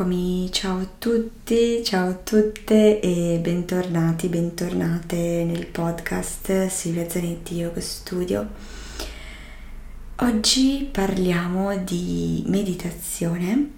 [0.00, 7.82] Eccomi, ciao a tutti, ciao a tutte e bentornati, bentornate nel podcast Silvia Zanetti Yoga
[7.82, 8.48] Studio.
[10.16, 13.72] Oggi parliamo di meditazione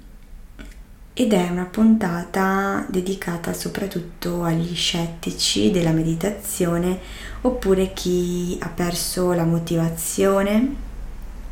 [1.13, 7.01] ed è una puntata dedicata soprattutto agli scettici della meditazione
[7.41, 10.73] oppure chi ha perso la motivazione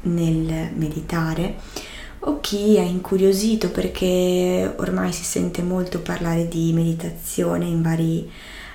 [0.03, 1.57] nel meditare
[2.23, 8.31] o chi è incuriosito perché ormai si sente molto parlare di meditazione in vari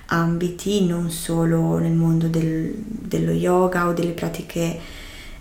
[0.07, 4.79] ambiti, non solo nel mondo del, dello yoga o delle pratiche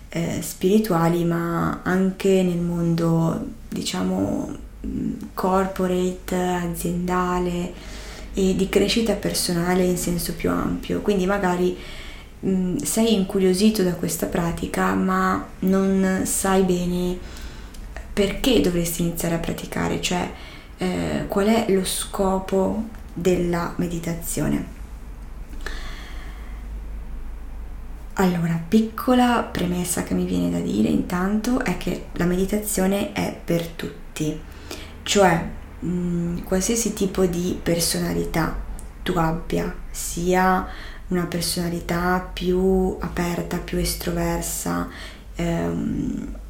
[0.09, 4.55] eh, spirituali, ma anche nel mondo, diciamo,
[5.33, 7.73] corporate, aziendale
[8.33, 11.01] e di crescita personale in senso più ampio.
[11.01, 11.75] Quindi magari
[12.39, 17.17] mh, sei incuriosito da questa pratica, ma non sai bene
[18.15, 20.31] perché dovresti iniziare a praticare, cioè
[20.77, 24.65] eh, qual è lo scopo della meditazione.
[28.13, 33.67] Allora, piccola premessa che mi viene da dire intanto è che la meditazione è per
[33.67, 34.39] tutti,
[35.03, 35.45] cioè
[35.79, 38.57] mh, mm, qualsiasi tipo di personalità
[39.03, 40.65] tu abbia, sia
[41.09, 44.87] una personalità più aperta, più estroversa,
[45.35, 46.43] ehm,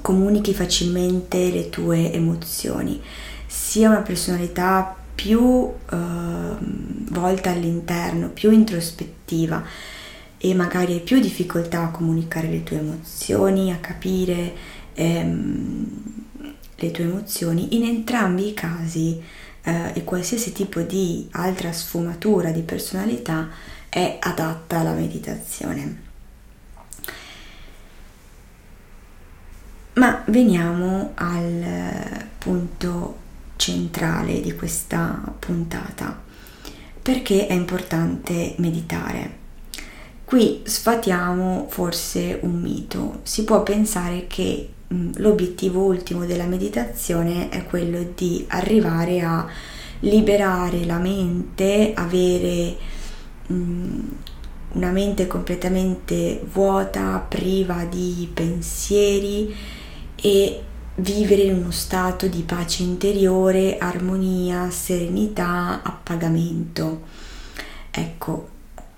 [0.00, 3.00] comunichi facilmente le tue emozioni,
[3.46, 5.96] sia una personalità più eh,
[7.10, 9.62] volta all'interno, più introspettiva
[10.38, 14.52] e magari hai più difficoltà a comunicare le tue emozioni, a capire
[14.94, 15.86] ehm,
[16.76, 19.22] le tue emozioni, in entrambi i casi
[19.62, 23.50] eh, e qualsiasi tipo di altra sfumatura di personalità
[23.88, 26.10] è adatta alla meditazione.
[29.94, 33.16] Ma veniamo al punto
[33.56, 36.18] centrale di questa puntata.
[37.02, 39.40] Perché è importante meditare?
[40.24, 43.20] Qui sfatiamo forse un mito.
[43.24, 49.46] Si può pensare che mh, l'obiettivo ultimo della meditazione è quello di arrivare a
[50.00, 52.76] liberare la mente, avere
[53.46, 54.00] mh,
[54.72, 59.54] una mente completamente vuota, priva di pensieri
[60.22, 60.62] e
[60.96, 67.02] vivere in uno stato di pace interiore, armonia, serenità, appagamento.
[67.90, 68.48] Ecco,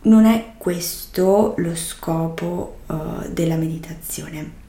[0.02, 4.62] non è questo lo scopo uh, della meditazione.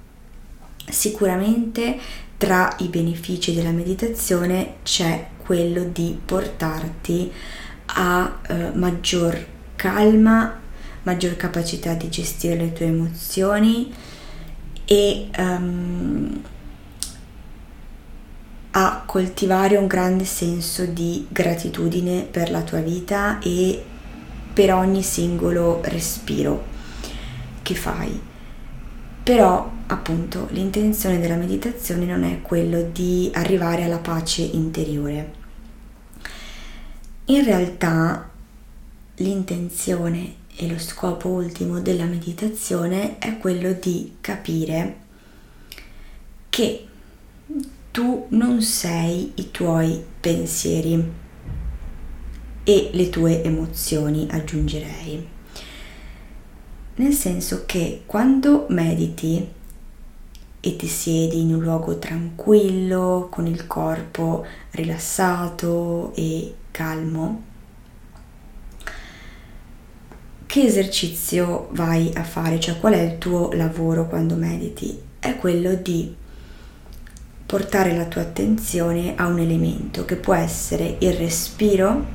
[0.88, 2.00] Sicuramente
[2.38, 7.30] tra i benefici della meditazione c'è quello di portarti
[7.88, 9.46] a uh, maggior
[9.76, 10.58] calma,
[11.04, 13.94] maggior capacità di gestire le tue emozioni,
[14.86, 16.42] e um,
[18.72, 23.84] a coltivare un grande senso di gratitudine per la tua vita e
[24.54, 26.66] per ogni singolo respiro
[27.62, 28.22] che fai.
[29.24, 35.34] Però appunto l'intenzione della meditazione non è quello di arrivare alla pace interiore.
[37.26, 38.30] In realtà
[39.16, 44.98] l'intenzione e lo scopo ultimo della meditazione è quello di capire
[46.50, 46.88] che
[47.92, 51.12] tu non sei i tuoi pensieri
[52.64, 55.28] e le tue emozioni, aggiungerei.
[56.96, 59.48] Nel senso che quando mediti
[60.62, 67.44] e ti siedi in un luogo tranquillo, con il corpo rilassato e calmo,
[70.56, 74.98] che esercizio vai a fare, cioè qual è il tuo lavoro quando mediti?
[75.20, 76.16] È quello di
[77.46, 82.06] portare la tua attenzione a un elemento che può essere il respiro,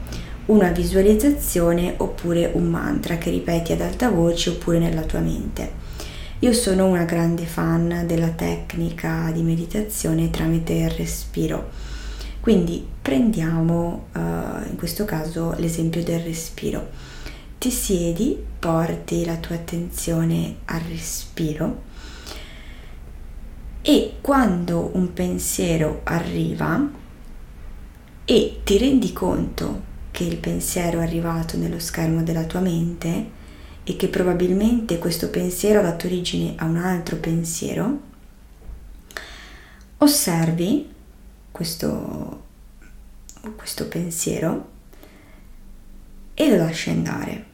[0.47, 5.73] una visualizzazione oppure un mantra che ripeti ad alta voce oppure nella tua mente.
[6.39, 11.69] Io sono una grande fan della tecnica di meditazione tramite il respiro.
[12.41, 14.19] Quindi prendiamo uh,
[14.67, 17.19] in questo caso l'esempio del respiro
[17.61, 21.83] ti siedi, porti la tua attenzione al respiro
[23.83, 26.91] e quando un pensiero arriva
[28.25, 33.31] e ti rendi conto che il pensiero è arrivato nello schermo della tua mente
[33.85, 38.01] e che probabilmente questo pensiero ha dato origine a un altro pensiero,
[39.99, 40.89] osservi
[41.53, 42.43] questo,
[43.55, 44.71] questo pensiero
[46.33, 47.49] e lo lasci andare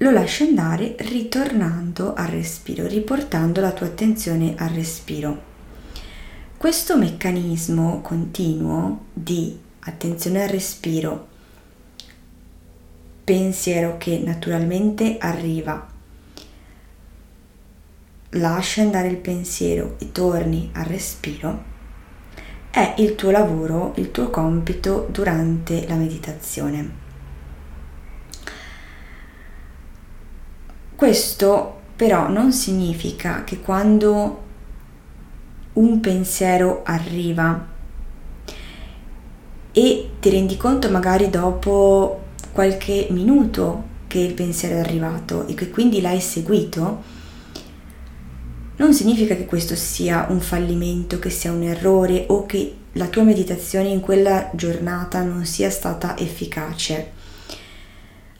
[0.00, 5.46] lo lasci andare ritornando al respiro, riportando la tua attenzione al respiro.
[6.56, 11.26] Questo meccanismo continuo di attenzione al respiro,
[13.24, 15.86] pensiero che naturalmente arriva,
[18.30, 21.64] lascia andare il pensiero e torni al respiro,
[22.70, 27.06] è il tuo lavoro, il tuo compito durante la meditazione.
[30.98, 34.42] Questo però non significa che quando
[35.74, 37.66] un pensiero arriva
[39.70, 45.70] e ti rendi conto magari dopo qualche minuto che il pensiero è arrivato e che
[45.70, 47.02] quindi l'hai seguito,
[48.74, 53.22] non significa che questo sia un fallimento, che sia un errore o che la tua
[53.22, 57.12] meditazione in quella giornata non sia stata efficace.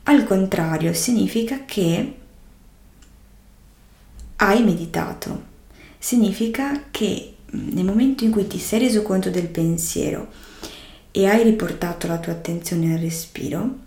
[0.02, 2.14] Al contrario, significa che
[4.40, 5.56] hai meditato.
[5.99, 10.29] Significa che mm, nel momento in cui ti sei reso conto del pensiero
[11.11, 13.87] e hai riportato la tua attenzione al respiro,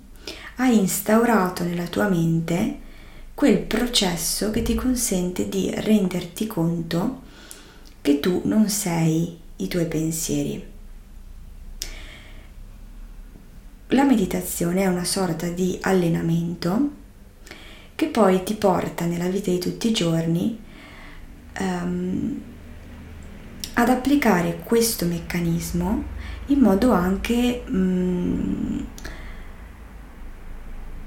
[0.56, 2.80] hai instaurato nella tua mente
[3.33, 7.21] quel processo che ti consente di renderti conto
[8.01, 10.69] che tu non sei i tuoi pensieri.
[13.88, 17.00] La meditazione è una sorta di allenamento
[18.01, 20.59] che poi ti porta nella vita di tutti i giorni
[21.59, 22.42] um,
[23.74, 26.03] ad applicare questo meccanismo
[26.48, 28.83] in modo anche um,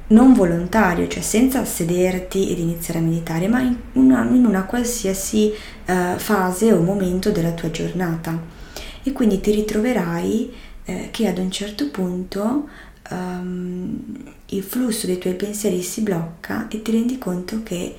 [0.07, 5.53] non volontario, cioè senza sederti ed iniziare a meditare, ma in una, in una qualsiasi
[5.87, 8.41] uh, fase o momento della tua giornata.
[9.03, 10.55] E quindi ti ritroverai
[10.85, 12.69] eh, che ad un certo punto
[13.11, 17.97] um, il flusso dei tuoi pensieri si blocca e ti rendi conto che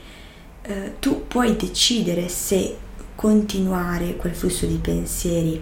[0.62, 2.78] eh, tu puoi decidere se
[3.16, 5.62] continuare quel flusso di pensieri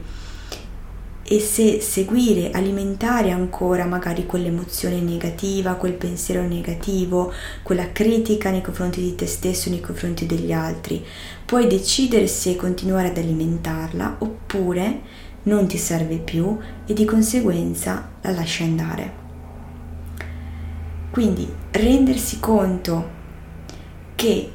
[1.26, 7.32] e se seguire, alimentare ancora magari quell'emozione negativa, quel pensiero negativo,
[7.64, 11.04] quella critica nei confronti di te stesso, nei confronti degli altri.
[11.46, 15.00] Puoi decidere se continuare ad alimentarla oppure
[15.44, 19.23] non ti serve più e di conseguenza la lasci andare.
[21.14, 23.08] Quindi rendersi conto
[24.16, 24.52] che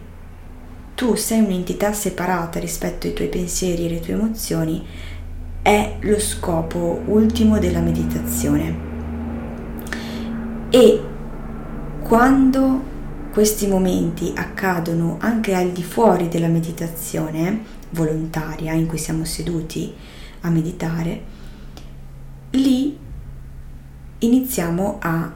[0.97, 4.85] tu sei un'entità separata rispetto ai tuoi pensieri e alle tue emozioni
[5.63, 8.77] è lo scopo ultimo della meditazione.
[10.71, 11.01] E
[12.03, 12.83] quando
[13.31, 19.95] questi momenti accadono anche al di fuori della meditazione volontaria in cui siamo seduti
[20.41, 21.23] a meditare,
[22.51, 22.99] lì
[24.19, 25.33] iniziamo a,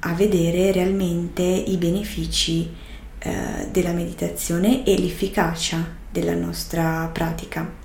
[0.00, 2.70] a vedere realmente i benefici
[3.18, 7.84] eh, della meditazione e l'efficacia della nostra pratica.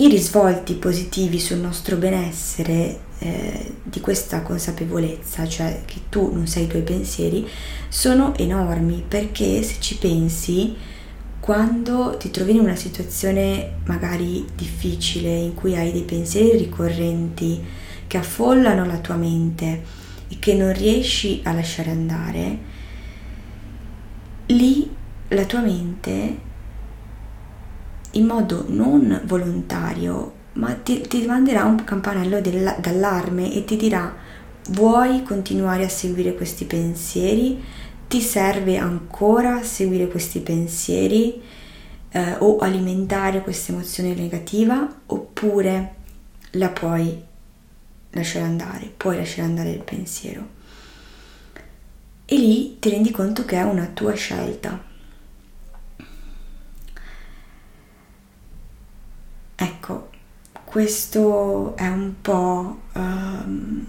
[0.00, 6.64] I risvolti positivi sul nostro benessere eh, di questa consapevolezza, cioè che tu non sei
[6.64, 7.48] i tuoi pensieri,
[7.88, 10.76] sono enormi perché se ci pensi,
[11.40, 17.64] quando ti trovi in una situazione magari difficile in cui hai dei pensieri ricorrenti
[18.08, 22.58] che affollano la tua mente, e che non riesci a lasciare andare,
[24.46, 24.90] lì
[25.28, 26.46] la tua mente
[28.12, 34.12] in modo non volontario, ma ti, ti manderà un campanello d'allarme e ti dirà
[34.70, 37.62] vuoi continuare a seguire questi pensieri?
[38.08, 41.40] Ti serve ancora seguire questi pensieri
[42.10, 45.94] eh, o alimentare questa emozione negativa oppure
[46.52, 47.26] la puoi
[48.10, 50.56] lasciare andare, puoi lasciare andare il pensiero.
[52.24, 54.84] E lì ti rendi conto che è una tua scelta.
[59.54, 60.10] Ecco,
[60.64, 63.86] questo è un po' um,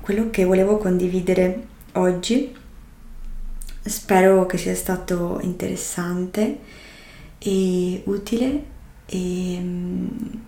[0.00, 2.54] quello che volevo condividere oggi.
[3.82, 6.58] Spero che sia stato interessante
[7.38, 8.64] e utile
[9.06, 10.44] e um,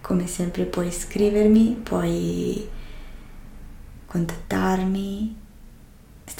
[0.00, 2.68] come sempre puoi scrivermi, puoi
[4.06, 5.38] contattarmi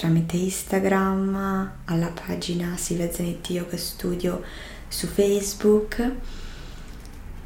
[0.00, 4.43] tramite Instagram, alla pagina Silvia Zanetti Yoga Studio
[4.88, 6.12] su Facebook.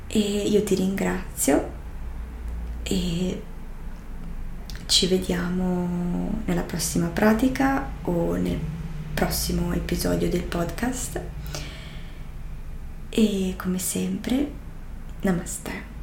[0.07, 1.73] E io ti ringrazio
[2.85, 3.43] e
[4.87, 8.61] ci vediamo nella prossima pratica o nel
[9.15, 11.21] prossimo episodio del podcast.
[13.09, 14.49] E come sempre
[15.23, 15.94] namaste